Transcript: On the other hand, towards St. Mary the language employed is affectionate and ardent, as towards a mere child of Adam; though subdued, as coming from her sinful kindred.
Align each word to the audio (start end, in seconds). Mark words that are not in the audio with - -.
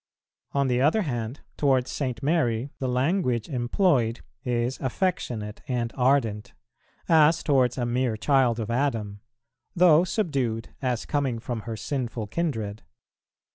On 0.53 0.67
the 0.67 0.81
other 0.81 1.03
hand, 1.03 1.41
towards 1.57 1.91
St. 1.91 2.23
Mary 2.23 2.71
the 2.79 2.87
language 2.87 3.47
employed 3.47 4.21
is 4.43 4.79
affectionate 4.79 5.61
and 5.67 5.93
ardent, 5.95 6.53
as 7.07 7.43
towards 7.43 7.77
a 7.77 7.85
mere 7.85 8.17
child 8.17 8.59
of 8.59 8.71
Adam; 8.71 9.19
though 9.75 10.03
subdued, 10.03 10.69
as 10.81 11.05
coming 11.05 11.37
from 11.37 11.61
her 11.69 11.77
sinful 11.77 12.25
kindred. 12.25 12.81